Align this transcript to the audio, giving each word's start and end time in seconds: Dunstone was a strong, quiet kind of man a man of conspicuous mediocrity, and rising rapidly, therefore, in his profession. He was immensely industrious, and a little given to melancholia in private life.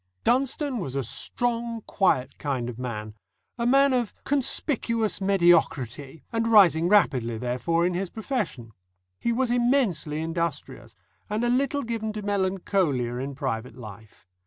Dunstone 0.23 0.79
was 0.79 0.95
a 0.95 1.03
strong, 1.03 1.81
quiet 1.85 2.39
kind 2.39 2.69
of 2.69 2.79
man 2.79 3.13
a 3.59 3.67
man 3.67 3.93
of 3.93 4.15
conspicuous 4.23 5.21
mediocrity, 5.21 6.23
and 6.33 6.47
rising 6.47 6.89
rapidly, 6.89 7.37
therefore, 7.37 7.85
in 7.85 7.93
his 7.93 8.09
profession. 8.09 8.71
He 9.19 9.31
was 9.31 9.51
immensely 9.51 10.19
industrious, 10.19 10.95
and 11.29 11.43
a 11.43 11.49
little 11.49 11.83
given 11.83 12.13
to 12.13 12.23
melancholia 12.23 13.17
in 13.17 13.35
private 13.35 13.75
life. 13.75 14.25